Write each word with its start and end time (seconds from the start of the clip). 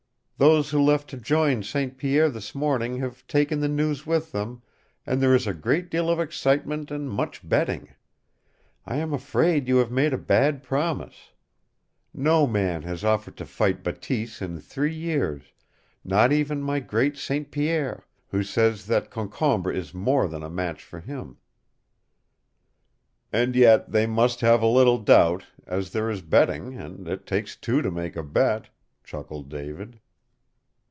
Those 0.43 0.71
who 0.71 0.81
left 0.81 1.07
to 1.11 1.17
join 1.17 1.61
St. 1.61 1.99
Pierre 1.99 2.27
this 2.27 2.55
morning 2.55 2.97
have 2.97 3.27
taken 3.27 3.59
the 3.59 3.67
news 3.67 4.07
with 4.07 4.31
them, 4.31 4.63
and 5.05 5.21
there 5.21 5.35
is 5.35 5.45
a 5.45 5.53
great 5.53 5.91
deal 5.91 6.09
of 6.09 6.19
excitement 6.19 6.89
and 6.89 7.07
much 7.07 7.47
betting. 7.47 7.89
I 8.83 8.95
am 8.95 9.13
afraid 9.13 9.67
you 9.67 9.75
have 9.77 9.91
made 9.91 10.13
a 10.15 10.17
bad 10.17 10.63
promise. 10.63 11.33
No 12.11 12.47
man 12.47 12.81
has 12.81 13.03
offered 13.03 13.37
to 13.37 13.45
fight 13.45 13.83
Bateese 13.83 14.41
in 14.41 14.59
three 14.59 14.95
years 14.95 15.43
not 16.03 16.31
even 16.31 16.63
my 16.63 16.79
great 16.79 17.17
St. 17.17 17.51
Pierre, 17.51 18.07
who 18.29 18.41
says 18.43 18.87
that 18.87 19.11
Concombre 19.11 19.75
is 19.75 19.93
more 19.93 20.27
than 20.27 20.41
a 20.41 20.49
match 20.49 20.83
for 20.83 21.01
him." 21.01 21.37
"And 23.31 23.55
yet 23.55 23.91
they 23.91 24.07
must 24.07 24.41
have 24.41 24.63
a 24.63 24.65
little 24.65 24.97
doubt, 24.97 25.43
as 25.67 25.91
there 25.91 26.09
is 26.09 26.23
betting, 26.23 26.75
and 26.79 27.07
it 27.07 27.27
takes 27.27 27.55
two 27.55 27.83
to 27.83 27.91
make 27.91 28.15
a 28.15 28.23
bet," 28.23 28.69
chuckled 29.03 29.47
David. 29.47 29.99